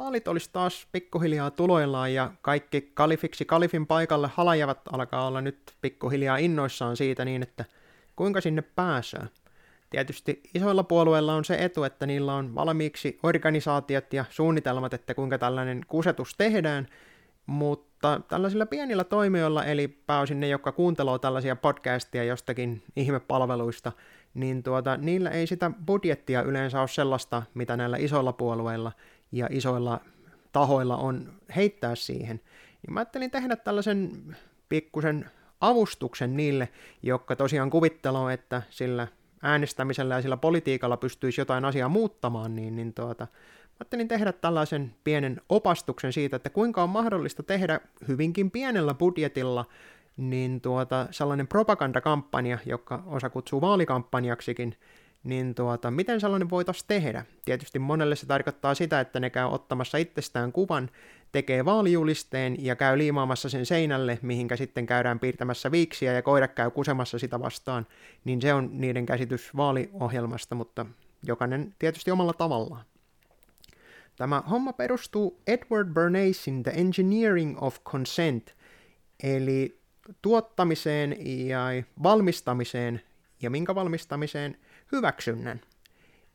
vaalit 0.00 0.28
olisi 0.28 0.50
taas 0.52 0.86
pikkuhiljaa 0.92 1.50
tuloillaan 1.50 2.14
ja 2.14 2.30
kaikki 2.42 2.90
kalifiksi 2.94 3.44
kalifin 3.44 3.86
paikalle 3.86 4.30
halajavat 4.34 4.80
alkaa 4.92 5.26
olla 5.26 5.40
nyt 5.40 5.58
pikkuhiljaa 5.80 6.36
innoissaan 6.36 6.96
siitä 6.96 7.24
niin, 7.24 7.42
että 7.42 7.64
kuinka 8.16 8.40
sinne 8.40 8.62
pääsee. 8.62 9.22
Tietysti 9.90 10.42
isoilla 10.54 10.82
puolueilla 10.82 11.34
on 11.34 11.44
se 11.44 11.64
etu, 11.64 11.84
että 11.84 12.06
niillä 12.06 12.34
on 12.34 12.54
valmiiksi 12.54 13.18
organisaatiot 13.22 14.12
ja 14.12 14.24
suunnitelmat, 14.30 14.94
että 14.94 15.14
kuinka 15.14 15.38
tällainen 15.38 15.80
kusetus 15.88 16.34
tehdään, 16.38 16.86
mutta 17.46 18.20
tällaisilla 18.28 18.66
pienillä 18.66 19.04
toimijoilla, 19.04 19.64
eli 19.64 19.88
pääosin 19.88 20.40
ne, 20.40 20.48
jotka 20.48 20.72
kuunteloo 20.72 21.18
tällaisia 21.18 21.56
podcastia 21.56 22.24
jostakin 22.24 22.82
ihmepalveluista, 22.96 23.92
niin 24.34 24.62
tuota, 24.62 24.96
niillä 24.96 25.30
ei 25.30 25.46
sitä 25.46 25.70
budjettia 25.86 26.42
yleensä 26.42 26.80
ole 26.80 26.88
sellaista, 26.88 27.42
mitä 27.54 27.76
näillä 27.76 27.96
isoilla 27.96 28.32
puolueilla 28.32 28.92
ja 29.32 29.48
isoilla 29.50 30.00
tahoilla 30.52 30.96
on 30.96 31.32
heittää 31.56 31.94
siihen. 31.94 32.40
Niin 32.82 32.94
mä 32.94 33.00
ajattelin 33.00 33.30
tehdä 33.30 33.56
tällaisen 33.56 34.10
pikkusen 34.68 35.30
avustuksen 35.60 36.36
niille, 36.36 36.68
jotka 37.02 37.36
tosiaan 37.36 37.70
kuvitteloo, 37.70 38.28
että 38.28 38.62
sillä 38.70 39.08
äänestämisellä 39.42 40.14
ja 40.14 40.22
sillä 40.22 40.36
politiikalla 40.36 40.96
pystyisi 40.96 41.40
jotain 41.40 41.64
asiaa 41.64 41.88
muuttamaan, 41.88 42.56
niin, 42.56 42.76
niin 42.76 42.94
tuota, 42.94 43.24
mä 43.24 43.76
ajattelin 43.80 44.08
tehdä 44.08 44.32
tällaisen 44.32 44.94
pienen 45.04 45.40
opastuksen 45.48 46.12
siitä, 46.12 46.36
että 46.36 46.50
kuinka 46.50 46.82
on 46.82 46.90
mahdollista 46.90 47.42
tehdä 47.42 47.80
hyvinkin 48.08 48.50
pienellä 48.50 48.94
budjetilla 48.94 49.64
niin 50.16 50.60
tuota, 50.60 51.06
sellainen 51.10 51.48
propagandakampanja, 51.48 52.58
joka 52.66 53.02
osa 53.06 53.30
kutsuu 53.30 53.60
vaalikampanjaksikin, 53.60 54.76
niin 55.24 55.54
tuota, 55.54 55.90
miten 55.90 56.20
sellainen 56.20 56.50
voitaisiin 56.50 56.88
tehdä? 56.88 57.24
Tietysti 57.44 57.78
monelle 57.78 58.16
se 58.16 58.26
tarkoittaa 58.26 58.74
sitä, 58.74 59.00
että 59.00 59.20
ne 59.20 59.30
käy 59.30 59.46
ottamassa 59.46 59.98
itsestään 59.98 60.52
kuvan, 60.52 60.90
tekee 61.32 61.64
vaalijulisteen 61.64 62.64
ja 62.64 62.76
käy 62.76 62.98
liimaamassa 62.98 63.48
sen 63.48 63.66
seinälle, 63.66 64.18
mihinkä 64.22 64.56
sitten 64.56 64.86
käydään 64.86 65.18
piirtämässä 65.18 65.70
viiksiä 65.70 66.12
ja 66.12 66.22
koira 66.22 66.48
käy 66.48 66.70
kusemassa 66.70 67.18
sitä 67.18 67.40
vastaan, 67.40 67.86
niin 68.24 68.42
se 68.42 68.54
on 68.54 68.70
niiden 68.72 69.06
käsitys 69.06 69.56
vaaliohjelmasta, 69.56 70.54
mutta 70.54 70.86
jokainen 71.26 71.74
tietysti 71.78 72.10
omalla 72.10 72.32
tavallaan. 72.32 72.84
Tämä 74.16 74.42
homma 74.50 74.72
perustuu 74.72 75.40
Edward 75.46 75.88
Bernacein 75.88 76.62
The 76.62 76.72
Engineering 76.74 77.62
of 77.62 77.84
Consent, 77.84 78.54
eli 79.22 79.80
tuottamiseen 80.22 81.16
ja 81.48 81.66
valmistamiseen, 82.02 83.00
ja 83.42 83.50
minkä 83.50 83.74
valmistamiseen? 83.74 84.56
Hyväksynnän. 84.92 85.60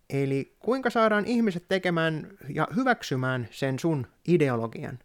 Eli 0.10 0.56
kuinka 0.60 0.90
saadaan 0.90 1.26
ihmiset 1.26 1.66
tekemään 1.68 2.28
ja 2.50 2.68
hyväksymään 2.76 3.48
sen 3.52 3.80
sun 3.80 4.08
ideologian. 4.28 5.00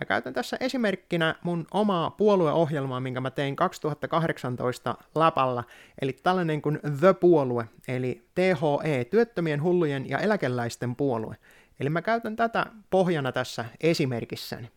Mä 0.00 0.04
käytän 0.04 0.32
tässä 0.32 0.56
esimerkkinä 0.60 1.34
mun 1.42 1.66
omaa 1.70 2.10
puolueohjelmaa, 2.10 3.00
minkä 3.00 3.20
mä 3.20 3.30
tein 3.30 3.56
2018 3.56 4.94
läpällä, 5.14 5.64
eli 6.02 6.12
tällainen 6.12 6.62
kuin 6.62 6.80
The 7.00 7.12
Puolue, 7.12 7.68
eli 7.88 8.26
THE, 8.34 9.04
Työttömien, 9.04 9.62
Hullujen 9.62 10.08
ja 10.08 10.18
Eläkeläisten 10.18 10.96
puolue. 10.96 11.36
Eli 11.80 11.90
mä 11.90 12.02
käytän 12.02 12.36
tätä 12.36 12.66
pohjana 12.90 13.32
tässä 13.32 13.64
esimerkissäni. 13.80 14.70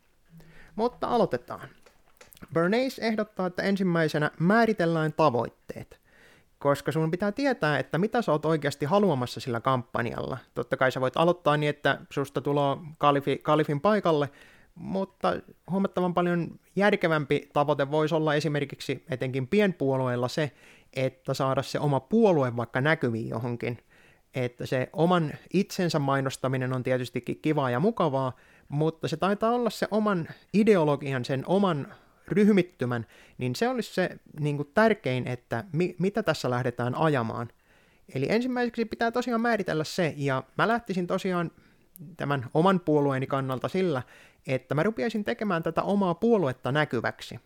Mutta 0.75 1.07
aloitetaan. 1.07 1.69
Bernays 2.53 2.99
ehdottaa, 2.99 3.47
että 3.47 3.63
ensimmäisenä 3.63 4.31
määritellään 4.39 5.13
tavoitteet, 5.13 5.99
koska 6.63 6.91
sun 6.91 7.11
pitää 7.11 7.31
tietää, 7.31 7.79
että 7.79 7.97
mitä 7.97 8.21
sä 8.21 8.31
oot 8.31 8.45
oikeasti 8.45 8.85
haluamassa 8.85 9.39
sillä 9.39 9.61
kampanjalla. 9.61 10.37
Totta 10.55 10.77
kai 10.77 10.91
sä 10.91 11.01
voit 11.01 11.17
aloittaa 11.17 11.57
niin, 11.57 11.69
että 11.69 11.99
susta 12.09 12.41
tulee 12.41 12.77
kalifi, 12.97 13.39
kalifin 13.43 13.81
paikalle, 13.81 14.29
mutta 14.75 15.33
huomattavan 15.71 16.13
paljon 16.13 16.59
järkevämpi 16.75 17.49
tavoite 17.53 17.91
voisi 17.91 18.15
olla 18.15 18.35
esimerkiksi 18.35 19.05
etenkin 19.09 19.47
pienpuolueilla 19.47 20.27
se, 20.27 20.51
että 20.93 21.33
saada 21.33 21.61
se 21.61 21.79
oma 21.79 21.99
puolue 21.99 22.55
vaikka 22.55 22.81
näkyviin 22.81 23.29
johonkin. 23.29 23.77
Että 24.35 24.65
se 24.65 24.89
oman 24.93 25.33
itsensä 25.53 25.99
mainostaminen 25.99 26.73
on 26.73 26.83
tietystikin 26.83 27.39
kivaa 27.41 27.69
ja 27.69 27.79
mukavaa, 27.79 28.35
mutta 28.69 29.07
se 29.07 29.17
taitaa 29.17 29.51
olla 29.51 29.69
se 29.69 29.87
oman 29.91 30.27
ideologian, 30.53 31.25
sen 31.25 31.43
oman 31.47 31.93
ryhmittymän, 32.27 33.05
niin 33.37 33.55
se 33.55 33.69
olisi 33.69 33.93
se 33.93 34.09
niin 34.39 34.57
kuin 34.57 34.71
tärkein, 34.73 35.27
että 35.27 35.63
mi- 35.71 35.95
mitä 35.99 36.23
tässä 36.23 36.49
lähdetään 36.49 36.95
ajamaan. 36.95 37.49
Eli 38.15 38.25
ensimmäiseksi 38.29 38.85
pitää 38.85 39.11
tosiaan 39.11 39.41
määritellä 39.41 39.83
se, 39.83 40.13
ja 40.17 40.43
mä 40.57 40.67
lähtisin 40.67 41.07
tosiaan 41.07 41.51
tämän 42.17 42.45
oman 42.53 42.79
puolueeni 42.79 43.27
kannalta 43.27 43.67
sillä, 43.67 44.01
että 44.47 44.75
mä 44.75 44.83
rupiaisin 44.83 45.23
tekemään 45.23 45.63
tätä 45.63 45.81
omaa 45.81 46.13
puoluetta 46.15 46.71
näkyväksi. 46.71 47.39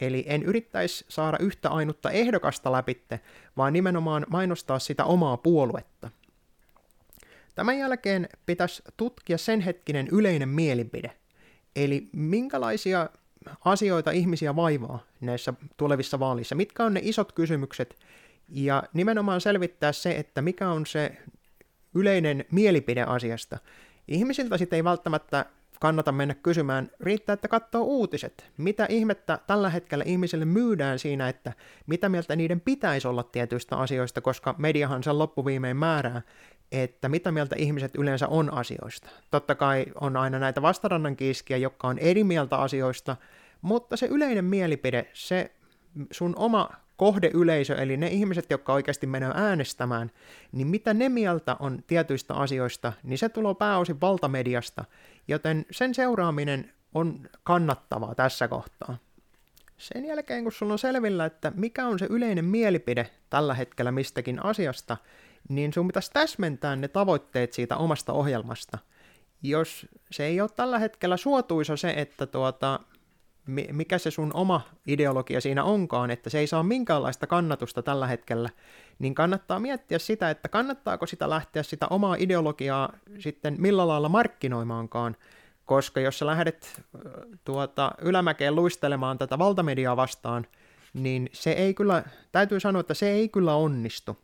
Eli 0.00 0.24
en 0.28 0.42
yrittäisi 0.42 1.04
saada 1.08 1.36
yhtä 1.40 1.70
ainutta 1.70 2.10
ehdokasta 2.10 2.72
läpitte, 2.72 3.20
vaan 3.56 3.72
nimenomaan 3.72 4.26
mainostaa 4.30 4.78
sitä 4.78 5.04
omaa 5.04 5.36
puoluetta. 5.36 6.10
Tämän 7.54 7.78
jälkeen 7.78 8.28
pitäisi 8.46 8.82
tutkia 8.96 9.38
sen 9.38 9.60
hetkinen 9.60 10.08
yleinen 10.12 10.48
mielipide. 10.48 11.12
Eli 11.76 12.08
minkälaisia 12.12 13.08
asioita 13.64 14.10
ihmisiä 14.10 14.56
vaivaa 14.56 14.98
näissä 15.20 15.54
tulevissa 15.76 16.18
vaaleissa, 16.18 16.54
mitkä 16.54 16.84
on 16.84 16.94
ne 16.94 17.00
isot 17.04 17.32
kysymykset, 17.32 17.96
ja 18.48 18.82
nimenomaan 18.92 19.40
selvittää 19.40 19.92
se, 19.92 20.10
että 20.10 20.42
mikä 20.42 20.68
on 20.68 20.86
se 20.86 21.16
yleinen 21.94 22.44
mielipide 22.50 23.02
asiasta. 23.02 23.58
Ihmisiltä 24.08 24.58
sitten 24.58 24.76
ei 24.76 24.84
välttämättä 24.84 25.46
kannata 25.80 26.12
mennä 26.12 26.34
kysymään, 26.34 26.90
riittää, 27.00 27.32
että 27.32 27.48
katsoo 27.48 27.82
uutiset. 27.82 28.46
Mitä 28.56 28.86
ihmettä 28.88 29.38
tällä 29.46 29.70
hetkellä 29.70 30.04
ihmisille 30.04 30.44
myydään 30.44 30.98
siinä, 30.98 31.28
että 31.28 31.52
mitä 31.86 32.08
mieltä 32.08 32.36
niiden 32.36 32.60
pitäisi 32.60 33.08
olla 33.08 33.22
tietyistä 33.22 33.76
asioista, 33.76 34.20
koska 34.20 34.54
mediahan 34.58 35.02
sen 35.02 35.18
loppuviimein 35.18 35.76
määrää, 35.76 36.22
että 36.72 37.08
mitä 37.08 37.32
mieltä 37.32 37.56
ihmiset 37.58 37.94
yleensä 37.94 38.28
on 38.28 38.52
asioista. 38.52 39.08
Totta 39.30 39.54
kai 39.54 39.86
on 40.00 40.16
aina 40.16 40.38
näitä 40.38 40.62
vastarannan 40.62 41.16
kiiskiä, 41.16 41.56
jotka 41.56 41.88
on 41.88 41.98
eri 41.98 42.24
mieltä 42.24 42.56
asioista, 42.56 43.16
mutta 43.62 43.96
se 43.96 44.06
yleinen 44.06 44.44
mielipide, 44.44 45.10
se 45.12 45.52
sun 46.10 46.36
oma 46.36 46.70
kohdeyleisö, 46.96 47.74
eli 47.74 47.96
ne 47.96 48.06
ihmiset, 48.06 48.50
jotka 48.50 48.72
oikeasti 48.72 49.06
menee 49.06 49.30
äänestämään, 49.34 50.10
niin 50.52 50.66
mitä 50.66 50.94
ne 50.94 51.08
mieltä 51.08 51.56
on 51.60 51.82
tietyistä 51.86 52.34
asioista, 52.34 52.92
niin 53.02 53.18
se 53.18 53.28
tulee 53.28 53.54
pääosin 53.54 54.00
valtamediasta, 54.00 54.84
joten 55.28 55.66
sen 55.70 55.94
seuraaminen 55.94 56.72
on 56.94 57.28
kannattavaa 57.42 58.14
tässä 58.14 58.48
kohtaa. 58.48 58.96
Sen 59.78 60.04
jälkeen, 60.04 60.42
kun 60.42 60.52
sulla 60.52 60.72
on 60.72 60.78
selvillä, 60.78 61.24
että 61.24 61.52
mikä 61.54 61.86
on 61.86 61.98
se 61.98 62.06
yleinen 62.10 62.44
mielipide 62.44 63.10
tällä 63.30 63.54
hetkellä 63.54 63.92
mistäkin 63.92 64.44
asiasta, 64.44 64.96
niin 65.48 65.72
sun 65.72 65.86
pitäisi 65.86 66.10
täsmentää 66.12 66.76
ne 66.76 66.88
tavoitteet 66.88 67.52
siitä 67.52 67.76
omasta 67.76 68.12
ohjelmasta. 68.12 68.78
Jos 69.42 69.86
se 70.10 70.24
ei 70.24 70.40
ole 70.40 70.50
tällä 70.56 70.78
hetkellä 70.78 71.16
suotuisa 71.16 71.76
se, 71.76 71.94
että 71.96 72.26
tuota, 72.26 72.80
mikä 73.72 73.98
se 73.98 74.10
sun 74.10 74.30
oma 74.34 74.60
ideologia 74.86 75.40
siinä 75.40 75.64
onkaan, 75.64 76.10
että 76.10 76.30
se 76.30 76.38
ei 76.38 76.46
saa 76.46 76.62
minkäänlaista 76.62 77.26
kannatusta 77.26 77.82
tällä 77.82 78.06
hetkellä, 78.06 78.48
niin 78.98 79.14
kannattaa 79.14 79.58
miettiä 79.58 79.98
sitä, 79.98 80.30
että 80.30 80.48
kannattaako 80.48 81.06
sitä 81.06 81.30
lähteä 81.30 81.62
sitä 81.62 81.86
omaa 81.90 82.16
ideologiaa 82.18 82.92
sitten 83.18 83.56
millä 83.58 83.88
lailla 83.88 84.08
markkinoimaankaan, 84.08 85.16
koska 85.64 86.00
jos 86.00 86.18
sä 86.18 86.26
lähdet 86.26 86.82
tuota, 87.44 87.92
ylämäkeen 88.00 88.54
luistelemaan 88.54 89.18
tätä 89.18 89.38
valtamediaa 89.38 89.96
vastaan, 89.96 90.46
niin 90.94 91.30
se 91.32 91.52
ei 91.52 91.74
kyllä, 91.74 92.04
täytyy 92.32 92.60
sanoa, 92.60 92.80
että 92.80 92.94
se 92.94 93.10
ei 93.10 93.28
kyllä 93.28 93.54
onnistu. 93.54 94.18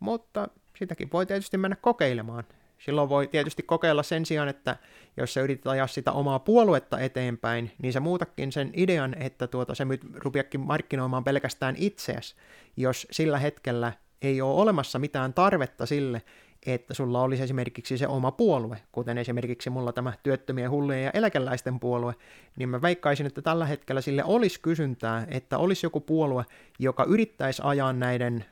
Mutta 0.00 0.48
sitäkin 0.78 1.08
voi 1.12 1.26
tietysti 1.26 1.58
mennä 1.58 1.76
kokeilemaan. 1.76 2.44
Silloin 2.78 3.08
voi 3.08 3.26
tietysti 3.26 3.62
kokeilla 3.62 4.02
sen 4.02 4.26
sijaan, 4.26 4.48
että 4.48 4.76
jos 5.16 5.34
sä 5.34 5.40
yrität 5.40 5.66
ajaa 5.66 5.86
sitä 5.86 6.12
omaa 6.12 6.38
puoluetta 6.38 6.98
eteenpäin, 6.98 7.72
niin 7.82 7.92
sä 7.92 8.00
muutakin 8.00 8.52
sen 8.52 8.70
idean, 8.76 9.14
että 9.22 9.46
tuota, 9.46 9.74
se 9.74 9.86
rupiakin 10.14 10.60
markkinoimaan 10.60 11.24
pelkästään 11.24 11.74
itseäsi, 11.78 12.34
jos 12.76 13.06
sillä 13.10 13.38
hetkellä 13.38 13.92
ei 14.22 14.40
ole 14.40 14.62
olemassa 14.62 14.98
mitään 14.98 15.34
tarvetta 15.34 15.86
sille, 15.86 16.22
että 16.66 16.94
sulla 16.94 17.22
olisi 17.22 17.42
esimerkiksi 17.42 17.98
se 17.98 18.06
oma 18.06 18.32
puolue, 18.32 18.82
kuten 18.92 19.18
esimerkiksi 19.18 19.70
mulla 19.70 19.92
tämä 19.92 20.12
työttömien, 20.22 20.70
hullujen 20.70 21.04
ja 21.04 21.10
eläkeläisten 21.10 21.80
puolue, 21.80 22.14
niin 22.56 22.68
mä 22.68 22.82
veikkaisin, 22.82 23.26
että 23.26 23.42
tällä 23.42 23.66
hetkellä 23.66 24.00
sille 24.00 24.24
olisi 24.24 24.60
kysyntää, 24.60 25.26
että 25.28 25.58
olisi 25.58 25.86
joku 25.86 26.00
puolue, 26.00 26.44
joka 26.78 27.04
yrittäisi 27.04 27.62
ajaa 27.64 27.92
näiden 27.92 28.44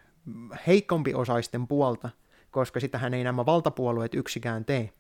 heikompiosaisten 0.67 1.67
puolta, 1.67 2.11
koska 2.51 2.81
sitähän 2.81 3.15
ei 3.15 3.25
nämä 3.25 3.47
valtapuolueet 3.47 4.15
yksikään 4.15 4.65
tee. 4.65 4.93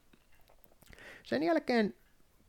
Sen 1.22 1.42
jälkeen 1.42 1.94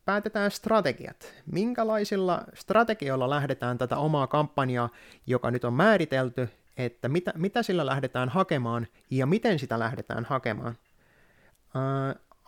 päätetään 0.06 0.51
strategiat. 0.51 1.33
Minkälaisilla 1.51 2.42
strategioilla 2.54 3.30
lähdetään 3.30 3.77
tätä 3.77 3.98
omaa 3.98 4.27
kampanjaa, 4.27 4.89
joka 5.27 5.51
nyt 5.51 5.63
on 5.63 5.74
määritelty, 5.74 6.50
että 6.77 7.10
mitä, 7.10 7.33
mitä 7.36 7.63
sillä 7.63 7.86
lähdetään 7.86 8.30
hakemaan 8.30 8.88
ja 9.10 9.25
miten 9.25 9.60
sitä 9.60 9.80
lähdetään 9.80 10.25
hakemaan. 10.25 10.75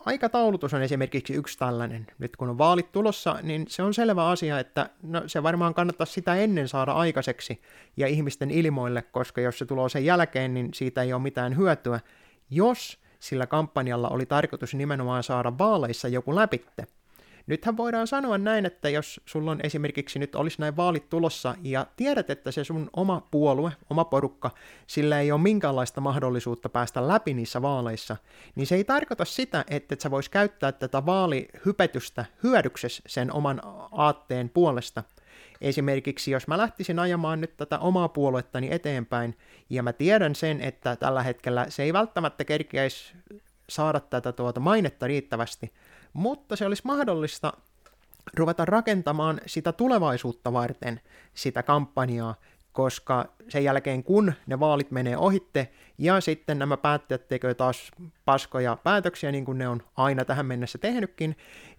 Aikataulutus 0.06 0.74
on 0.74 0.82
esimerkiksi 0.82 1.34
yksi 1.34 1.58
tällainen. 1.58 2.06
Nyt 2.18 2.36
kun 2.36 2.48
on 2.48 2.58
vaalit 2.58 2.92
tulossa, 2.92 3.38
niin 3.42 3.64
se 3.68 3.82
on 3.82 3.94
selvä 3.94 4.28
asia, 4.28 4.58
että 4.58 4.90
no, 5.02 5.22
se 5.26 5.42
varmaan 5.42 5.74
kannattaa 5.74 6.06
sitä 6.06 6.34
ennen 6.34 6.68
saada 6.68 6.92
aikaiseksi 6.92 7.62
ja 7.96 8.06
ihmisten 8.06 8.50
ilmoille, 8.50 9.02
koska 9.02 9.40
jos 9.40 9.58
se 9.58 9.64
tulee 9.64 9.88
sen 9.88 10.04
jälkeen, 10.04 10.54
niin 10.54 10.74
siitä 10.74 11.02
ei 11.02 11.12
ole 11.12 11.22
mitään 11.22 11.56
hyötyä. 11.56 12.00
Jos 12.50 12.98
sillä 13.20 13.46
kampanjalla 13.46 14.08
oli 14.08 14.26
tarkoitus 14.26 14.74
nimenomaan 14.74 15.22
saada 15.22 15.58
vaaleissa 15.58 16.08
joku 16.08 16.34
läpitte, 16.34 16.86
Nythän 17.46 17.76
voidaan 17.76 18.06
sanoa 18.06 18.38
näin, 18.38 18.66
että 18.66 18.88
jos 18.88 19.20
sulla 19.26 19.50
on 19.50 19.60
esimerkiksi 19.62 20.18
nyt 20.18 20.34
olisi 20.34 20.60
näin 20.60 20.76
vaalit 20.76 21.08
tulossa 21.08 21.54
ja 21.62 21.86
tiedät, 21.96 22.30
että 22.30 22.50
se 22.50 22.64
sun 22.64 22.90
oma 22.96 23.28
puolue, 23.30 23.72
oma 23.90 24.04
porukka, 24.04 24.50
sillä 24.86 25.20
ei 25.20 25.32
ole 25.32 25.40
minkäänlaista 25.40 26.00
mahdollisuutta 26.00 26.68
päästä 26.68 27.08
läpi 27.08 27.34
niissä 27.34 27.62
vaaleissa, 27.62 28.16
niin 28.54 28.66
se 28.66 28.74
ei 28.74 28.84
tarkoita 28.84 29.24
sitä, 29.24 29.64
että 29.70 29.94
et 29.94 30.00
sä 30.00 30.10
vois 30.10 30.28
käyttää 30.28 30.72
tätä 30.72 31.06
vaalihypetystä 31.06 32.24
hyödyksessä 32.42 33.02
sen 33.06 33.32
oman 33.32 33.60
aatteen 33.92 34.48
puolesta. 34.48 35.02
Esimerkiksi 35.60 36.30
jos 36.30 36.48
mä 36.48 36.58
lähtisin 36.58 36.98
ajamaan 36.98 37.40
nyt 37.40 37.56
tätä 37.56 37.78
omaa 37.78 38.08
puoluettani 38.08 38.68
eteenpäin, 38.70 39.38
ja 39.70 39.82
mä 39.82 39.92
tiedän 39.92 40.34
sen, 40.34 40.60
että 40.60 40.96
tällä 40.96 41.22
hetkellä 41.22 41.66
se 41.68 41.82
ei 41.82 41.92
välttämättä 41.92 42.44
kerkiäisi 42.44 43.14
saada 43.68 44.00
tätä 44.00 44.32
tuota 44.32 44.60
mainetta 44.60 45.06
riittävästi, 45.06 45.72
mutta 46.12 46.56
se 46.56 46.66
olisi 46.66 46.82
mahdollista 46.84 47.52
ruveta 48.36 48.64
rakentamaan 48.64 49.40
sitä 49.46 49.72
tulevaisuutta 49.72 50.52
varten 50.52 51.00
sitä 51.34 51.62
kampanjaa, 51.62 52.34
koska 52.72 53.24
sen 53.48 53.64
jälkeen 53.64 54.04
kun 54.04 54.32
ne 54.46 54.60
vaalit 54.60 54.90
menee 54.90 55.16
ohitte 55.16 55.68
ja 55.98 56.20
sitten 56.20 56.58
nämä 56.58 56.76
päättäjät 56.76 57.28
tekevät 57.28 57.56
taas 57.56 57.90
paskoja 58.24 58.76
päätöksiä 58.84 59.32
niin 59.32 59.44
kuin 59.44 59.58
ne 59.58 59.68
on 59.68 59.82
aina 59.96 60.24
tähän 60.24 60.46
mennessä 60.46 60.78
tehnytkin, 60.78 61.36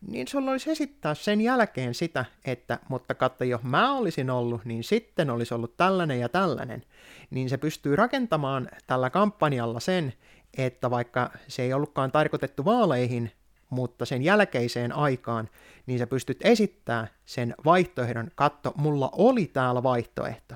niin 0.07 0.27
sulla 0.27 0.51
olisi 0.51 0.71
esittää 0.71 1.13
sen 1.13 1.41
jälkeen 1.41 1.94
sitä, 1.94 2.25
että 2.45 2.80
mutta 2.89 3.15
katso, 3.15 3.44
jos 3.44 3.63
mä 3.63 3.97
olisin 3.97 4.30
ollut, 4.30 4.65
niin 4.65 4.83
sitten 4.83 5.30
olisi 5.30 5.53
ollut 5.53 5.77
tällainen 5.77 6.19
ja 6.19 6.30
tällainen. 6.30 6.83
Niin 7.30 7.50
se 7.50 7.57
pystyy 7.57 7.95
rakentamaan 7.95 8.69
tällä 8.88 9.09
kampanjalla 9.09 9.80
sen, 9.80 10.13
että 10.57 10.91
vaikka 10.91 11.30
se 11.47 11.63
ei 11.63 11.74
ollutkaan 11.74 12.12
tarkoitettu 12.12 12.65
vaaleihin, 12.65 13.31
mutta 13.73 14.05
sen 14.05 14.21
jälkeiseen 14.21 14.95
aikaan, 14.95 15.49
niin 15.85 15.99
sä 15.99 16.07
pystyt 16.07 16.37
esittämään 16.41 17.07
sen 17.25 17.55
vaihtoehdon, 17.65 18.31
katto, 18.35 18.73
mulla 18.75 19.09
oli 19.13 19.45
täällä 19.45 19.83
vaihtoehto. 19.83 20.55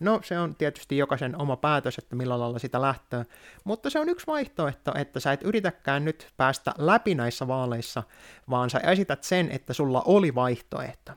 No, 0.00 0.20
se 0.24 0.38
on 0.38 0.54
tietysti 0.54 0.98
jokaisen 0.98 1.36
oma 1.40 1.56
päätös, 1.56 1.98
että 1.98 2.16
millä 2.16 2.38
lailla 2.38 2.58
sitä 2.58 2.80
lähtee, 2.80 3.26
mutta 3.64 3.90
se 3.90 3.98
on 3.98 4.08
yksi 4.08 4.26
vaihtoehto, 4.26 4.92
että 4.98 5.20
sä 5.20 5.32
et 5.32 5.42
yritäkään 5.42 6.04
nyt 6.04 6.28
päästä 6.36 6.74
läpi 6.78 7.14
näissä 7.14 7.48
vaaleissa, 7.48 8.02
vaan 8.50 8.70
sä 8.70 8.78
esität 8.78 9.24
sen, 9.24 9.50
että 9.50 9.72
sulla 9.72 10.02
oli 10.04 10.34
vaihtoehto. 10.34 11.12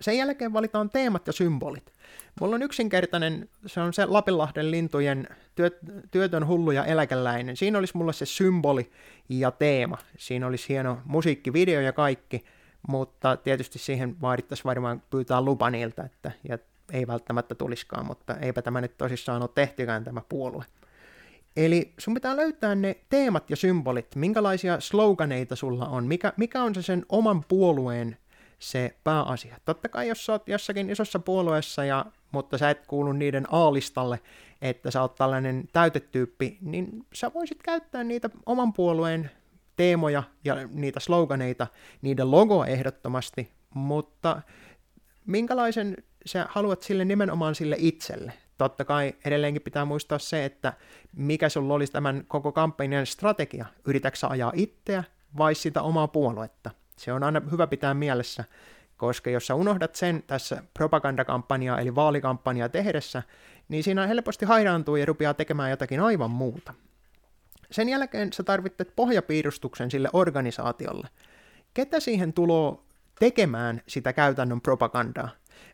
Sen 0.00 0.18
jälkeen 0.18 0.52
valitaan 0.52 0.90
teemat 0.90 1.26
ja 1.26 1.32
symbolit. 1.32 1.92
Mulla 2.40 2.54
on 2.54 2.62
yksinkertainen, 2.62 3.48
se 3.66 3.80
on 3.80 3.92
se 3.92 4.06
Lapinlahden 4.06 4.70
lintujen 4.70 5.28
työt, 5.54 5.78
työtön 6.10 6.46
hullu 6.46 6.70
ja 6.70 6.84
eläkeläinen. 6.84 7.56
Siinä 7.56 7.78
olisi 7.78 7.96
mulla 7.96 8.12
se 8.12 8.26
symboli 8.26 8.90
ja 9.28 9.50
teema. 9.50 9.98
Siinä 10.18 10.46
olisi 10.46 10.68
hieno 10.68 10.98
musiikkivideo 11.04 11.80
ja 11.80 11.92
kaikki, 11.92 12.44
mutta 12.88 13.36
tietysti 13.36 13.78
siihen 13.78 14.20
vaadittaisiin 14.20 14.64
varmaan 14.64 15.02
pyytää 15.10 15.40
lupa 15.40 15.70
niiltä, 15.70 16.02
että, 16.02 16.32
ja 16.48 16.58
ei 16.92 17.06
välttämättä 17.06 17.54
tuliskaan, 17.54 18.06
mutta 18.06 18.36
eipä 18.36 18.62
tämä 18.62 18.80
nyt 18.80 18.98
tosissaan 18.98 19.42
ole 19.42 19.50
tehtykään 19.54 20.04
tämä 20.04 20.22
puolue. 20.28 20.64
Eli 21.56 21.92
sun 21.98 22.14
pitää 22.14 22.36
löytää 22.36 22.74
ne 22.74 22.96
teemat 23.08 23.50
ja 23.50 23.56
symbolit, 23.56 24.16
minkälaisia 24.16 24.80
sloganeita 24.80 25.56
sulla 25.56 25.86
on, 25.86 26.06
mikä, 26.06 26.32
mikä 26.36 26.62
on 26.62 26.74
se 26.74 26.82
sen 26.82 27.06
oman 27.08 27.44
puolueen 27.48 28.16
se 28.60 28.96
pääasia. 29.04 29.56
Totta 29.64 29.88
kai 29.88 30.08
jos 30.08 30.26
sä 30.26 30.32
oot 30.32 30.48
jossakin 30.48 30.90
isossa 30.90 31.18
puolueessa, 31.18 31.84
ja, 31.84 32.06
mutta 32.32 32.58
sä 32.58 32.70
et 32.70 32.86
kuulu 32.86 33.12
niiden 33.12 33.46
aalistalle, 33.50 34.20
että 34.62 34.90
sä 34.90 35.00
oot 35.00 35.14
tällainen 35.14 35.64
täytetyyppi, 35.72 36.58
niin 36.60 37.06
sä 37.14 37.34
voisit 37.34 37.62
käyttää 37.62 38.04
niitä 38.04 38.30
oman 38.46 38.72
puolueen 38.72 39.30
teemoja 39.76 40.22
ja 40.44 40.56
niitä 40.72 41.00
sloganeita, 41.00 41.66
niiden 42.02 42.30
logoa 42.30 42.66
ehdottomasti, 42.66 43.52
mutta 43.74 44.42
minkälaisen 45.26 45.96
sä 46.26 46.46
haluat 46.50 46.82
sille 46.82 47.04
nimenomaan 47.04 47.54
sille 47.54 47.76
itselle? 47.78 48.32
Totta 48.58 48.84
kai 48.84 49.14
edelleenkin 49.24 49.62
pitää 49.62 49.84
muistaa 49.84 50.18
se, 50.18 50.44
että 50.44 50.72
mikä 51.16 51.48
sulla 51.48 51.74
olisi 51.74 51.92
tämän 51.92 52.24
koko 52.28 52.52
kampanjan 52.52 53.06
strategia. 53.06 53.66
Yritätkö 53.84 54.26
ajaa 54.26 54.52
itseä 54.54 55.04
vai 55.38 55.54
sitä 55.54 55.82
omaa 55.82 56.08
puoluetta? 56.08 56.70
Se 57.00 57.12
on 57.12 57.22
aina 57.22 57.42
hyvä 57.50 57.66
pitää 57.66 57.94
mielessä, 57.94 58.44
koska 58.96 59.30
jos 59.30 59.46
sä 59.46 59.54
unohdat 59.54 59.94
sen 59.94 60.22
tässä 60.26 60.62
propagandakampanjaa 60.74 61.80
eli 61.80 61.94
vaalikampanjaa 61.94 62.68
tehdessä, 62.68 63.22
niin 63.68 63.82
siinä 63.82 64.06
helposti 64.06 64.46
hairaantuu 64.46 64.96
ja 64.96 65.06
rupeaa 65.06 65.34
tekemään 65.34 65.70
jotakin 65.70 66.00
aivan 66.00 66.30
muuta. 66.30 66.74
Sen 67.70 67.88
jälkeen 67.88 68.32
sä 68.32 68.42
tarvitset 68.42 68.92
pohjapiirustuksen 68.96 69.90
sille 69.90 70.08
organisaatiolle. 70.12 71.08
Ketä 71.74 72.00
siihen 72.00 72.32
tulo 72.32 72.84
tekemään 73.18 73.82
sitä 73.86 74.12
käytännön 74.12 74.60
propagandaa? 74.60 75.28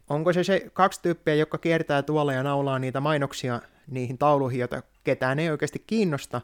Onko 0.09 0.33
se 0.33 0.45
se 0.45 0.71
kaksi 0.73 1.03
tyyppiä, 1.03 1.35
jotka 1.35 1.59
kiertää 1.59 2.03
tuolla 2.03 2.33
ja 2.33 2.43
naulaa 2.43 2.79
niitä 2.79 3.01
mainoksia 3.01 3.61
niihin 3.87 4.19
tauluihin, 4.19 4.61
joita 4.61 4.83
ketään 5.05 5.39
ei 5.39 5.51
oikeasti 5.51 5.85
kiinnosta, 5.87 6.41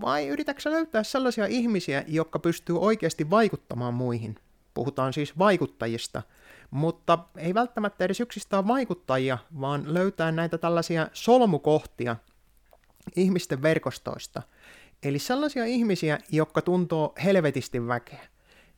vai 0.00 0.28
yritätkö 0.28 0.70
löytää 0.70 1.02
sellaisia 1.02 1.46
ihmisiä, 1.46 2.04
jotka 2.06 2.38
pystyy 2.38 2.78
oikeasti 2.80 3.30
vaikuttamaan 3.30 3.94
muihin? 3.94 4.34
Puhutaan 4.74 5.12
siis 5.12 5.38
vaikuttajista, 5.38 6.22
mutta 6.70 7.18
ei 7.36 7.54
välttämättä 7.54 8.04
edes 8.04 8.20
yksistään 8.20 8.68
vaikuttajia, 8.68 9.38
vaan 9.60 9.94
löytää 9.94 10.32
näitä 10.32 10.58
tällaisia 10.58 11.08
solmukohtia 11.12 12.16
ihmisten 13.16 13.62
verkostoista. 13.62 14.42
Eli 15.02 15.18
sellaisia 15.18 15.64
ihmisiä, 15.64 16.18
jotka 16.30 16.62
tuntoo 16.62 17.14
helvetisti 17.24 17.86
väkeä. 17.86 18.28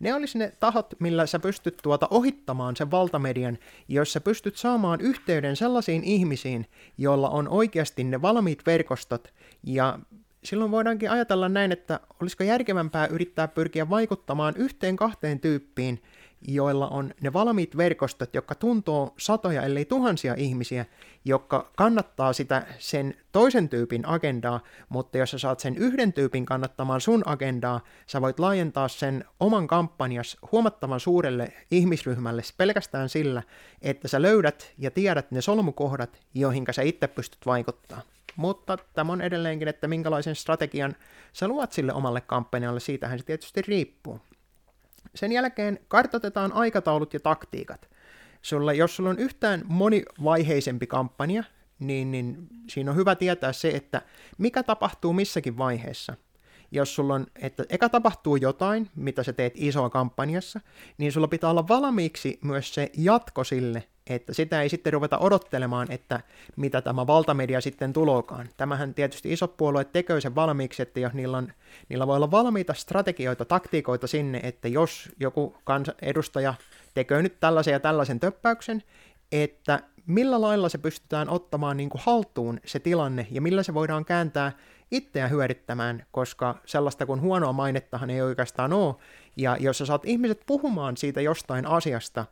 Ne 0.01 0.15
olisi 0.15 0.39
ne 0.39 0.53
tahot, 0.61 0.95
millä 0.99 1.27
sä 1.27 1.39
pystyt 1.39 1.79
tuota 1.83 2.09
ohittamaan 2.11 2.77
sen 2.77 2.91
valtamedian, 2.91 3.59
jos 3.89 4.13
sä 4.13 4.21
pystyt 4.21 4.57
saamaan 4.57 5.01
yhteyden 5.01 5.57
sellaisiin 5.57 6.05
ihmisiin, 6.05 6.67
joilla 6.99 7.31
on 7.31 7.49
oikeasti 7.49 8.05
ne 8.05 8.23
valmiit 8.23 8.67
verkostot, 8.67 9.35
ja 9.63 9.99
silloin 10.45 10.71
voidaankin 10.71 11.11
ajatella 11.11 11.49
näin, 11.49 11.73
että 11.73 12.01
olisiko 12.21 12.45
järkevämpää 12.45 13.07
yrittää 13.07 13.49
pyrkiä 13.49 13.91
vaikuttamaan 13.91 14.55
yhteen 14.57 14.97
kahteen 14.97 15.41
tyyppiin, 15.41 16.03
joilla 16.49 16.89
on 16.89 17.15
ne 17.21 17.33
valmiit 17.33 17.77
verkostot, 17.77 18.35
jotka 18.35 18.55
tuntoo 18.55 19.15
satoja 19.19 19.63
ellei 19.63 19.85
tuhansia 19.85 20.35
ihmisiä, 20.35 20.87
jotka 21.25 21.71
kannattaa 21.77 22.33
sitä 22.33 22.67
sen 22.79 23.15
toisen 23.33 23.69
tyypin 23.69 24.09
agendaa, 24.09 24.61
mutta 24.89 25.19
jos 25.19 25.31
sä 25.31 25.39
saat 25.39 25.61
sen 25.61 25.77
yhden 25.77 26.13
tyypin 26.13 26.47
kannattamaan 26.47 27.01
sun 27.01 27.23
agendaa, 27.27 27.81
sä 28.07 28.21
voit 28.21 28.41
laajentaa 28.41 28.89
sen 28.89 29.25
oman 29.41 29.67
kampanjas 29.67 30.37
huomattavan 30.53 31.01
suurelle 31.01 31.53
ihmisryhmälle 31.71 32.43
pelkästään 32.57 33.09
sillä, 33.09 33.43
että 33.83 34.09
sä 34.09 34.23
löydät 34.23 34.73
ja 34.79 34.91
tiedät 34.91 35.31
ne 35.31 35.41
solmukohdat, 35.41 36.21
joihin 36.35 36.65
sä 36.71 36.83
itse 36.83 37.09
pystyt 37.09 37.47
vaikuttamaan. 37.47 38.07
Mutta 38.37 38.79
tämä 38.95 39.13
on 39.13 39.21
edelleenkin, 39.21 39.69
että 39.69 39.89
minkälaisen 39.89 40.37
strategian 40.37 40.97
sä 41.33 41.49
luot 41.49 41.73
sille 41.73 41.93
omalle 41.93 42.21
kampanjalle, 42.21 42.81
siitähän 42.81 43.19
se 43.19 43.25
tietysti 43.25 43.63
riippuu. 43.63 44.21
Sen 45.15 45.33
jälkeen 45.33 45.79
kartoitetaan 45.89 46.53
aikataulut 46.53 47.15
ja 47.15 47.21
taktiikat. 47.21 47.91
Sulla, 48.43 48.73
jos 48.73 48.97
sulla 48.97 49.11
on 49.11 49.19
yhtään 49.19 49.63
monivaiheisempi 49.65 50.87
kampanja, 50.87 51.45
niin, 51.79 52.11
niin 52.11 52.47
siinä 52.69 52.91
on 52.91 52.97
hyvä 52.97 53.15
tietää 53.15 53.53
se, 53.53 53.69
että 53.69 54.03
mikä 54.39 54.63
tapahtuu 54.63 55.13
missäkin 55.13 55.59
vaiheessa. 55.59 56.17
Jos 56.75 56.95
sulla 56.95 57.15
on, 57.15 57.27
että 57.43 57.65
eka 57.69 57.89
tapahtuu 57.89 58.37
jotain, 58.37 58.91
mitä 58.97 59.23
sä 59.23 59.33
teet 59.33 59.53
isoa 59.57 59.91
kampanjassa, 59.91 60.61
niin 60.99 61.13
sulla 61.13 61.29
pitää 61.29 61.51
olla 61.51 61.69
valmiiksi 61.69 62.39
myös 62.43 62.75
se 62.75 62.91
jatko 62.97 63.45
sille, 63.45 63.85
että 64.07 64.35
sitä 64.35 64.63
ei 64.63 64.69
sitten 64.69 64.93
ruveta 64.93 65.19
odottelemaan, 65.19 65.91
että 65.91 66.21
mitä 66.57 66.83
tämä 66.83 67.07
valtamedia 67.07 67.61
sitten 67.61 67.93
tulokaan. 67.93 68.49
Tämähän 68.57 68.95
tietysti 68.95 69.33
isot 69.33 69.57
puolueet 69.57 69.93
tekee 69.93 70.21
sen 70.21 70.35
valmiiksi, 70.35 70.83
että 70.83 71.01
jos 71.01 71.13
niillä, 71.13 71.37
on, 71.37 71.53
niillä 71.89 72.07
voi 72.07 72.17
olla 72.17 72.31
valmiita 72.31 72.75
strategioita, 72.75 73.45
taktiikoita 73.45 74.07
sinne, 74.07 74.41
että 74.43 74.69
jos 74.69 75.09
joku 75.21 75.55
edustaja 76.03 76.55
tekee 76.95 77.23
nyt 77.23 77.41
tällaisen 77.41 77.73
ja 77.73 77.81
tällaisen 77.81 78.21
töppäyksen, 78.21 78.83
että 79.33 79.83
millä 80.07 80.41
lailla 80.41 80.69
se 80.69 80.79
pystytään 80.79 81.29
ottamaan 81.29 81.77
niin 81.77 81.91
kuin 81.91 82.03
haltuun 82.05 82.61
se 82.65 82.79
tilanne 82.79 83.27
ja 83.31 83.41
millä 83.41 83.63
se 83.63 83.75
voidaan 83.75 84.05
kääntää 84.05 84.53
itseä 84.93 85.29
hyödyttämään, 85.29 86.07
koska 86.13 86.59
sellaista 86.67 87.07
kuin 87.07 87.21
huonoa 87.21 87.53
mainettahan 87.53 88.11
ei 88.11 88.23
oikeastaan 88.23 88.73
ole, 88.73 88.95
ja 89.37 89.57
jos 89.61 89.79
sä 89.79 89.87
saat 89.87 90.05
ihmiset 90.05 90.43
puhumaan 90.47 90.97
siitä 90.97 91.21
jostain 91.21 91.67
asiasta, 91.67 92.27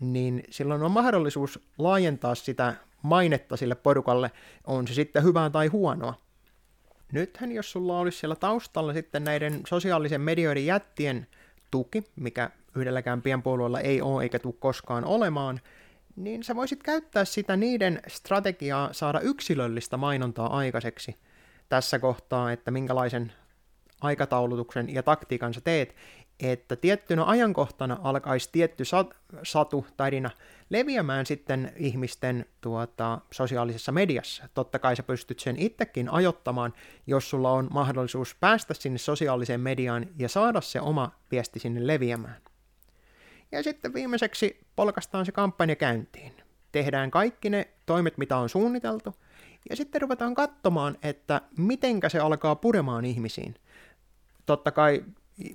niin 0.00 0.42
silloin 0.50 0.82
on 0.82 0.90
mahdollisuus 0.90 1.60
laajentaa 1.78 2.34
sitä 2.34 2.74
mainetta 3.02 3.56
sille 3.56 3.74
porukalle, 3.74 4.30
on 4.66 4.88
se 4.88 4.94
sitten 4.94 5.24
hyvää 5.24 5.50
tai 5.50 5.66
huonoa. 5.66 6.14
nythän 7.12 7.52
jos 7.52 7.72
sulla 7.72 7.98
olisi 7.98 8.18
siellä 8.18 8.36
taustalla 8.36 8.92
sitten 8.92 9.24
näiden 9.24 9.60
sosiaalisen 9.68 10.20
medioiden 10.20 10.66
jättien 10.66 11.26
tuki, 11.70 12.04
mikä 12.16 12.50
yhdelläkään 12.76 13.22
pienpuolueella 13.22 13.80
ei 13.80 14.02
ole 14.02 14.22
eikä 14.22 14.38
tule 14.38 14.54
koskaan 14.58 15.04
olemaan, 15.04 15.60
niin 16.16 16.42
sä 16.42 16.56
voisit 16.56 16.82
käyttää 16.82 17.24
sitä 17.24 17.56
niiden 17.56 18.00
strategiaa 18.08 18.92
saada 18.92 19.20
yksilöllistä 19.20 19.96
mainontaa 19.96 20.56
aikaiseksi 20.56 21.16
tässä 21.72 21.98
kohtaa, 21.98 22.52
että 22.52 22.70
minkälaisen 22.70 23.32
aikataulutuksen 24.00 24.94
ja 24.94 25.02
taktiikan 25.02 25.54
sä 25.54 25.60
teet, 25.60 25.94
että 26.40 26.76
tiettynä 26.76 27.24
ajankohtana 27.24 27.98
alkaisi 28.02 28.48
tietty 28.52 28.84
sat- 28.84 29.38
satu, 29.42 29.86
tarina 29.96 30.30
leviämään 30.70 31.26
sitten 31.26 31.72
ihmisten 31.76 32.46
tuota, 32.60 33.18
sosiaalisessa 33.30 33.92
mediassa. 33.92 34.48
Totta 34.54 34.78
kai 34.78 34.96
sä 34.96 35.02
pystyt 35.02 35.40
sen 35.40 35.56
itsekin 35.58 36.08
ajottamaan, 36.08 36.74
jos 37.06 37.30
sulla 37.30 37.52
on 37.52 37.68
mahdollisuus 37.70 38.36
päästä 38.40 38.74
sinne 38.74 38.98
sosiaaliseen 38.98 39.60
mediaan 39.60 40.06
ja 40.18 40.28
saada 40.28 40.60
se 40.60 40.80
oma 40.80 41.10
viesti 41.30 41.58
sinne 41.58 41.86
leviämään. 41.86 42.42
Ja 43.52 43.62
sitten 43.62 43.94
viimeiseksi 43.94 44.60
polkastaan 44.76 45.26
se 45.26 45.32
kampanja 45.32 45.76
käyntiin. 45.76 46.32
Tehdään 46.72 47.10
kaikki 47.10 47.50
ne 47.50 47.68
toimet, 47.86 48.18
mitä 48.18 48.36
on 48.36 48.48
suunniteltu, 48.48 49.14
ja 49.70 49.76
sitten 49.76 50.02
ruvetaan 50.02 50.34
katsomaan, 50.34 50.96
että 51.02 51.40
mitenkä 51.56 52.08
se 52.08 52.18
alkaa 52.18 52.56
puremaan 52.56 53.04
ihmisiin. 53.04 53.54
Totta 54.46 54.70
kai 54.70 55.04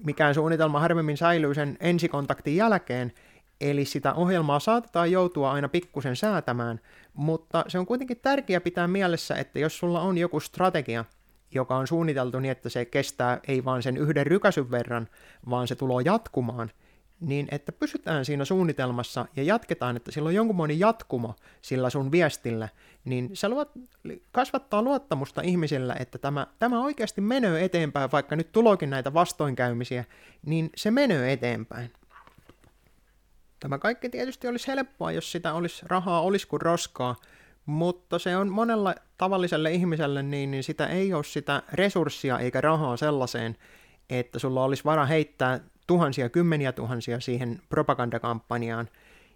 mikään 0.04 0.36
suunnitelma 0.36 0.80
harvemmin 0.80 1.18
säilyy 1.18 1.54
sen 1.54 1.78
ensikontaktin 1.80 2.56
jälkeen, 2.56 3.14
eli 3.62 3.86
sitä 3.86 4.14
ohjelmaa 4.14 4.60
saatetaan 4.60 5.12
joutua 5.12 5.52
aina 5.52 5.70
pikkusen 5.70 6.16
säätämään, 6.16 6.80
mutta 7.14 7.66
se 7.68 7.80
on 7.80 7.86
kuitenkin 7.86 8.20
tärkeää 8.22 8.62
pitää 8.62 8.88
mielessä, 8.88 9.36
että 9.36 9.60
jos 9.60 9.78
sulla 9.80 10.02
on 10.02 10.18
joku 10.18 10.40
strategia, 10.40 11.06
joka 11.52 11.76
on 11.76 11.88
suunniteltu 11.88 12.40
niin, 12.40 12.52
että 12.52 12.70
se 12.70 12.86
kestää 12.86 13.40
ei 13.48 13.66
vain 13.66 13.84
sen 13.84 13.98
yhden 13.98 14.28
rykäsyn 14.28 14.72
verran, 14.72 15.08
vaan 15.50 15.68
se 15.68 15.76
tulee 15.76 16.04
jatkumaan– 16.06 16.72
niin 17.20 17.48
että 17.52 17.72
pysytään 17.72 18.26
siinä 18.26 18.46
suunnitelmassa 18.46 19.26
ja 19.36 19.44
jatketaan, 19.44 19.96
että 19.96 20.12
sillä 20.12 20.28
on 20.28 20.36
jonkunmoinen 20.36 20.80
jatkumo 20.80 21.36
sillä 21.62 21.90
sun 21.90 22.12
viestillä, 22.12 22.70
niin 23.06 23.30
se 23.34 23.50
luot, 23.50 23.72
kasvattaa 24.32 24.82
luottamusta 24.82 25.42
ihmisillä, 25.42 25.96
että 26.00 26.18
tämä, 26.18 26.48
tämä 26.60 26.84
oikeasti 26.84 27.22
menee 27.22 27.64
eteenpäin, 27.64 28.12
vaikka 28.12 28.36
nyt 28.36 28.52
tulokin 28.52 28.90
näitä 28.90 29.14
vastoinkäymisiä, 29.14 30.06
niin 30.46 30.70
se 30.76 30.92
menee 30.92 31.32
eteenpäin. 31.32 31.92
Tämä 33.60 33.78
kaikki 33.78 34.10
tietysti 34.10 34.48
olisi 34.48 34.68
helppoa, 34.68 35.12
jos 35.12 35.32
sitä 35.32 35.54
olisi 35.54 35.86
rahaa 35.88 36.22
olisi 36.22 36.48
kuin 36.48 36.62
roskaa, 36.62 37.16
mutta 37.66 38.20
se 38.20 38.38
on 38.38 38.50
monella 38.50 38.96
tavalliselle 39.18 39.72
ihmiselle 39.72 40.24
niin, 40.24 40.52
niin 40.52 40.64
sitä 40.64 40.88
ei 40.88 41.14
ole 41.14 41.24
sitä 41.24 41.64
resurssia 41.74 42.40
eikä 42.40 42.62
rahaa 42.62 42.98
sellaiseen, 42.98 43.58
että 44.10 44.40
sulla 44.40 44.64
olisi 44.64 44.84
vara 44.84 45.06
heittää 45.06 45.60
tuhansia, 45.88 46.30
kymmeniä 46.30 46.72
tuhansia 46.72 47.20
siihen 47.20 47.62
propagandakampanjaan. 47.70 48.90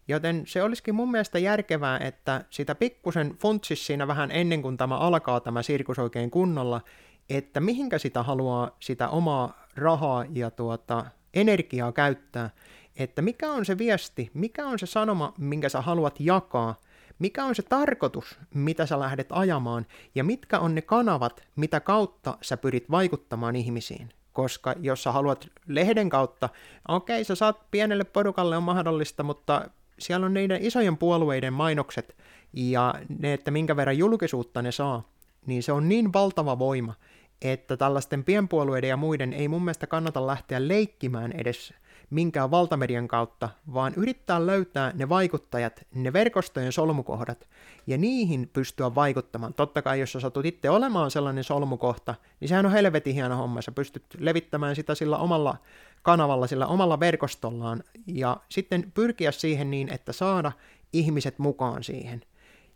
Joten 0.08 0.43
se 0.48 0.63
olisikin 0.63 0.96
mun 0.96 1.12
mielestä 1.12 1.39
järkevää, 1.39 2.00
että 2.00 2.46
sitä 2.50 2.75
pikkusen 2.75 3.36
funtsis 3.39 3.86
siinä 3.86 4.08
vähän 4.08 4.31
ennen 4.31 4.62
kuin 4.62 4.77
tämä 4.77 4.98
alkaa 4.98 5.39
tämä 5.39 5.62
sirkus 5.62 6.00
oikein 6.00 6.31
kunnolla, 6.31 6.81
että 7.29 7.60
mihinkä 7.60 7.98
sitä 7.98 8.24
haluaa 8.24 8.75
sitä 8.79 9.10
omaa 9.10 9.65
rahaa 9.75 10.25
ja 10.34 10.51
tuota, 10.51 11.05
energiaa 11.34 11.91
käyttää, 11.91 12.50
että 12.96 13.22
mikä 13.22 13.51
on 13.51 13.65
se 13.65 13.77
viesti, 13.77 14.31
mikä 14.34 14.67
on 14.67 14.79
se 14.79 14.86
sanoma, 14.86 15.34
minkä 15.38 15.70
sä 15.70 15.81
haluat 15.81 16.20
jakaa, 16.20 16.79
mikä 17.20 17.46
on 17.46 17.55
se 17.55 17.62
tarkoitus, 17.62 18.39
mitä 18.53 18.86
sä 18.86 19.00
lähdet 19.00 19.27
ajamaan, 19.29 19.86
ja 20.15 20.24
mitkä 20.24 20.60
on 20.60 20.75
ne 20.75 20.81
kanavat, 20.81 21.43
mitä 21.55 21.79
kautta 21.79 22.38
sä 22.41 22.58
pyrit 22.58 22.91
vaikuttamaan 22.91 23.55
ihmisiin 23.55 24.10
koska 24.33 24.75
jos 24.79 25.03
sä 25.03 25.11
haluat 25.11 25.47
lehden 25.67 26.09
kautta, 26.09 26.50
okei, 26.88 27.23
sä 27.23 27.35
saat 27.35 27.71
pienelle 27.71 28.03
porukalle 28.03 28.57
on 28.57 28.63
mahdollista, 28.63 29.23
mutta 29.23 29.69
siellä 30.00 30.25
on 30.25 30.33
niiden 30.33 30.65
isojen 30.65 30.97
puolueiden 30.97 31.53
mainokset 31.53 32.15
ja 32.53 32.93
ne, 33.19 33.33
että 33.33 33.51
minkä 33.51 33.75
verran 33.75 33.97
julkisuutta 33.97 34.61
ne 34.61 34.71
saa, 34.71 35.03
niin 35.45 35.63
se 35.63 35.71
on 35.71 35.89
niin 35.89 36.13
valtava 36.13 36.59
voima, 36.59 36.93
että 37.41 37.77
tällaisten 37.77 38.23
pienpuolueiden 38.23 38.89
ja 38.89 38.97
muiden 38.97 39.33
ei 39.33 39.47
mun 39.47 39.61
mielestä 39.61 39.88
kannata 39.88 40.27
lähteä 40.27 40.67
leikkimään 40.67 41.31
edes 41.31 41.73
minkään 42.10 42.51
valtamedian 42.51 43.08
kautta, 43.08 43.50
vaan 43.74 43.93
yrittää 43.96 44.46
löytää 44.46 44.91
ne 44.96 45.10
vaikuttajat, 45.10 45.88
ne 45.96 46.13
verkostojen 46.13 46.72
solmukohdat, 46.72 47.50
ja 47.88 47.98
niihin 47.98 48.50
pystyä 48.53 48.96
vaikuttamaan. 48.96 49.53
Totta 49.53 49.81
kai, 49.81 50.00
jos 50.00 50.12
sä 50.12 50.20
satut 50.20 50.46
itse 50.46 50.70
olemaan 50.70 51.12
sellainen 51.12 51.43
solmukohta, 51.43 52.15
niin 52.39 52.50
sehän 52.50 52.65
on 52.65 52.72
helvetin 52.72 53.13
hieno 53.13 53.36
homma. 53.36 53.62
Sä 53.62 53.72
pystyt 53.72 54.05
levittämään 54.17 54.75
sitä 54.75 54.96
sillä 54.96 55.17
omalla 55.17 55.58
kanavalla, 56.01 56.48
sillä 56.48 56.67
omalla 56.67 57.00
verkostollaan, 57.00 57.84
ja 58.08 58.38
sitten 58.50 58.91
pyrkiä 58.93 59.31
siihen 59.31 59.72
niin, 59.72 59.93
että 59.93 60.13
saada 60.13 60.51
ihmiset 60.93 61.39
mukaan 61.39 61.84
siihen. 61.84 62.22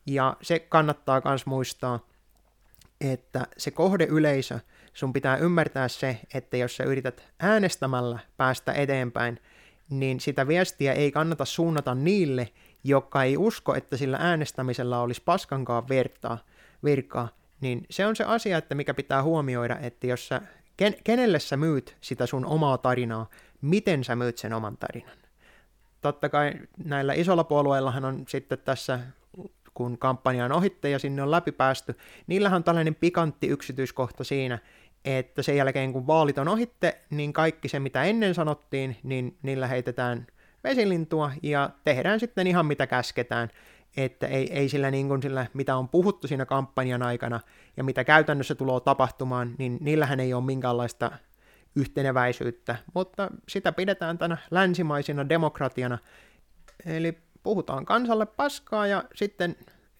Ja 0.05 0.37
se 0.41 0.59
kannattaa 0.59 1.21
myös 1.25 1.45
muistaa, 1.45 1.99
että 3.01 3.47
se 3.57 3.71
kohdeyleisö, 3.71 4.59
sun 4.95 5.13
pitää 5.13 5.37
ymmärtää 5.37 5.87
se, 5.87 6.19
että 6.33 6.57
jos 6.57 6.77
sä 6.77 6.83
yrität 6.83 7.23
äänestämällä 7.39 8.19
päästä 8.37 8.73
eteenpäin, 8.73 9.39
niin 9.89 10.19
sitä 10.19 10.47
viestiä 10.47 10.93
ei 10.93 11.11
kannata 11.11 11.45
suunnata 11.45 11.95
niille, 11.95 12.49
jotka 12.83 13.23
ei 13.23 13.37
usko, 13.37 13.75
että 13.75 13.97
sillä 13.97 14.17
äänestämisellä 14.21 14.99
olisi 14.99 15.21
paskankaan 15.25 15.89
vertaa, 15.89 16.37
virkaa, 16.83 17.29
niin 17.61 17.85
se 17.89 18.05
on 18.05 18.15
se 18.15 18.23
asia, 18.23 18.57
että 18.57 18.75
mikä 18.75 18.93
pitää 18.93 19.23
huomioida, 19.23 19.77
että 19.81 20.07
jos 20.07 20.27
sä, 20.27 20.41
ken, 20.77 20.95
kenelle 21.03 21.39
sä 21.39 21.57
myyt 21.57 21.97
sitä 22.01 22.25
sun 22.25 22.45
omaa 22.45 22.77
tarinaa, 22.77 23.29
miten 23.61 24.03
sä 24.03 24.15
myyt 24.15 24.37
sen 24.37 24.53
oman 24.53 24.77
tarinan. 24.77 25.17
Totta 26.01 26.29
kai 26.29 26.53
näillä 26.85 27.13
isolla 27.13 27.43
puolueillahan 27.43 28.05
on 28.05 28.23
sitten 28.27 28.57
tässä 28.57 28.99
kun 29.75 29.97
kampanja 29.97 30.45
on 30.45 30.51
ohitte 30.51 30.89
ja 30.89 30.99
sinne 30.99 31.23
on 31.23 31.31
läpipäästy, 31.31 31.97
niillähän 32.27 32.55
on 32.55 32.63
tällainen 32.63 32.95
pikantti 32.95 33.47
yksityiskohta 33.47 34.23
siinä, 34.23 34.59
että 35.05 35.41
sen 35.41 35.57
jälkeen 35.57 35.93
kun 35.93 36.07
vaalit 36.07 36.37
on 36.37 36.47
ohitte, 36.47 37.01
niin 37.09 37.33
kaikki 37.33 37.67
se 37.67 37.79
mitä 37.79 38.03
ennen 38.03 38.35
sanottiin, 38.35 38.97
niin 39.03 39.37
niillä 39.41 39.67
heitetään 39.67 40.27
vesilintua 40.63 41.31
ja 41.43 41.69
tehdään 41.83 42.19
sitten 42.19 42.47
ihan 42.47 42.65
mitä 42.65 42.87
käsketään, 42.87 43.49
että 43.97 44.27
ei, 44.27 44.53
ei 44.53 44.69
sillä, 44.69 44.91
niin 44.91 45.07
kuin 45.07 45.21
sillä, 45.21 45.45
mitä 45.53 45.75
on 45.75 45.89
puhuttu 45.89 46.27
siinä 46.27 46.45
kampanjan 46.45 47.01
aikana 47.03 47.39
ja 47.77 47.83
mitä 47.83 48.03
käytännössä 48.03 48.55
tulee 48.55 48.79
tapahtumaan, 48.79 49.55
niin 49.57 49.77
niillähän 49.81 50.19
ei 50.19 50.33
ole 50.33 50.43
minkäänlaista 50.43 51.11
yhteneväisyyttä, 51.75 52.75
mutta 52.93 53.31
sitä 53.49 53.71
pidetään 53.71 54.17
tänä 54.17 54.37
länsimaisena 54.51 55.29
demokratiana, 55.29 55.97
eli 56.85 57.24
puhutaan 57.45 57.85
kansalle 57.85 58.25
paskaa 58.25 58.87
ja 58.87 59.03
sitten 59.15 59.55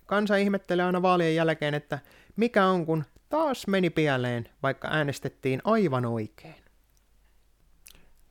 kansa 0.06 0.36
ihmettelee 0.36 0.86
aina 0.86 1.02
vaalien 1.02 1.36
jälkeen, 1.36 1.74
että 1.74 2.00
mikä 2.36 2.66
on 2.66 2.86
kun 2.86 3.04
taas 3.30 3.68
meni 3.68 3.90
pieleen, 3.90 4.50
vaikka 4.64 4.88
äänestettiin 4.92 5.62
aivan 5.64 6.06
oikein. 6.06 6.56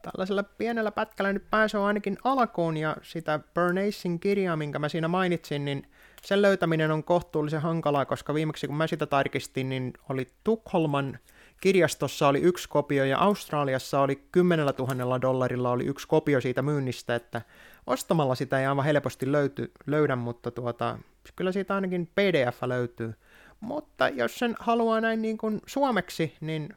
Tällaisella 0.03 0.43
pienellä 0.43 0.91
pätkällä 0.91 1.33
nyt 1.33 1.51
pääsee 1.51 1.81
ainakin 1.81 2.19
alkuun 2.25 2.77
ja 2.77 2.97
sitä 3.03 3.41
Bernacein 3.55 4.21
kirjaa, 4.21 4.57
minkä 4.57 4.79
mä 4.79 4.89
siinä 4.89 5.09
mainitsin, 5.09 5.65
niin 5.65 5.87
sen 6.23 6.43
löytäminen 6.43 6.91
on 6.91 7.05
kohtuullisen 7.05 7.63
hankalaa, 7.63 8.05
koska 8.05 8.35
viimeksi 8.35 8.67
kun 8.67 8.77
mä 8.77 8.87
sitä 8.87 9.07
tarkistin, 9.07 9.69
niin 9.69 9.93
oli 10.09 10.29
Tukholman 10.45 11.19
kirjastossa 11.61 12.29
oli 12.29 12.41
yksi 12.41 12.69
kopio 12.69 13.05
ja 13.05 13.19
Australiassa 13.19 14.01
oli 14.01 14.23
10 14.33 14.67
000 14.67 15.21
dollarilla 15.23 15.71
oli 15.71 15.85
yksi 15.85 16.09
kopio 16.09 16.41
siitä 16.41 16.63
myynnistä, 16.63 17.15
että 17.15 17.43
ostamalla 17.87 18.35
sitä 18.35 18.61
ei 18.61 18.67
aivan 18.67 18.85
helposti 18.85 19.33
löyty, 19.33 19.73
löydä, 19.87 20.17
mutta 20.17 20.51
tuota, 20.51 20.99
kyllä 21.37 21.53
siitä 21.53 21.75
ainakin 21.75 22.07
PDF 22.07 22.63
löytyy. 22.63 23.15
Mutta 23.61 24.09
jos 24.09 24.39
sen 24.39 24.57
haluaa 24.61 25.01
näin 25.01 25.23
niin 25.23 25.39
kuin 25.39 25.61
suomeksi, 25.67 26.35
niin 26.41 26.69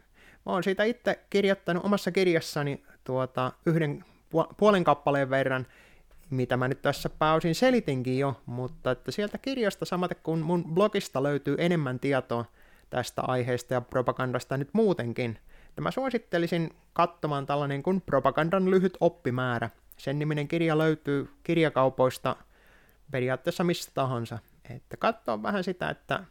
mä 0.46 0.51
oon 0.51 0.63
siitä 0.63 0.84
itse 0.84 1.19
kirjoittanut 1.29 1.86
omassa 1.86 2.12
kirjassani 2.12 2.84
tuota, 3.03 3.51
yhden 3.65 4.05
puolen 4.57 4.84
kappaleen 4.84 5.29
verran, 5.29 5.67
mitä 6.29 6.57
mä 6.57 6.67
nyt 6.67 6.81
tässä 6.81 7.10
pääosin 7.10 7.55
selitinkin 7.55 8.19
jo, 8.19 8.41
mutta 8.46 8.91
että 8.91 9.12
sieltä 9.12 9.38
kirjasta 9.38 9.86
samaten 9.86 10.17
kuin 10.24 10.39
mun 10.39 10.63
blogista 10.74 11.24
löytyy 11.24 11.55
enemmän 11.60 12.00
tietoa 12.00 12.46
tästä 12.89 13.22
aiheesta 13.22 13.74
ja 13.74 13.82
propagandasta 13.82 14.58
nyt 14.58 14.70
muutenkin. 14.74 15.39
Että 15.70 15.82
mä 15.82 15.91
suosittelisin 15.91 16.75
katsomaan 16.94 17.46
tällainen 17.46 17.84
kuin 17.84 18.01
propagandan 18.01 18.72
lyhyt 18.72 18.98
oppimäärä. 19.00 19.70
Sen 19.98 20.20
niminen 20.20 20.48
kirja 20.48 20.77
löytyy 20.77 21.29
kirjakaupoista 21.44 22.36
periaatteessa 23.12 23.63
mistä 23.63 23.91
tahansa. 23.96 24.39
Että 24.70 24.98
katsoa 24.98 25.44
vähän 25.44 25.63
sitä, 25.63 25.89
että 25.89 26.24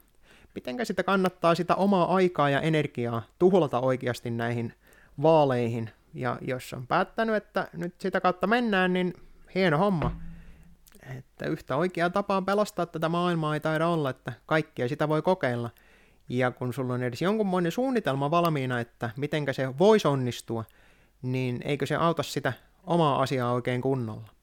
mitenkä 0.54 0.84
sitä 0.84 1.02
kannattaa 1.02 1.54
sitä 1.54 1.74
omaa 1.74 2.14
aikaa 2.14 2.50
ja 2.50 2.60
energiaa 2.60 3.22
tuhlata 3.38 3.80
oikeasti 3.80 4.30
näihin 4.30 4.74
vaaleihin. 5.22 5.90
Ja 6.14 6.38
jos 6.40 6.72
on 6.72 6.86
päättänyt, 6.86 7.34
että 7.34 7.68
nyt 7.72 8.00
sitä 8.00 8.20
kautta 8.20 8.46
mennään, 8.46 8.92
niin 8.92 9.14
hieno 9.54 9.78
homma. 9.78 10.16
Että 11.18 11.46
yhtä 11.46 11.76
oikeaa 11.76 12.10
tapaa 12.10 12.42
pelastaa 12.42 12.86
tätä 12.86 13.08
maailmaa 13.08 13.54
ei 13.54 13.60
taida 13.60 13.88
olla, 13.88 14.10
että 14.10 14.32
kaikkia 14.46 14.88
sitä 14.88 15.08
voi 15.08 15.22
kokeilla. 15.22 15.70
Ja 16.28 16.50
kun 16.50 16.72
sulla 16.72 16.94
on 16.94 17.02
edes 17.02 17.22
jonkunmoinen 17.22 17.72
suunnitelma 17.72 18.30
valmiina, 18.30 18.80
että 18.80 19.10
mitenkä 19.16 19.52
se 19.52 19.78
voisi 19.78 20.08
onnistua, 20.08 20.64
niin 21.22 21.62
eikö 21.64 21.86
se 21.86 21.96
auta 21.96 22.22
sitä 22.22 22.52
omaa 22.84 23.22
asiaa 23.22 23.52
oikein 23.52 23.80
kunnolla? 23.80 24.35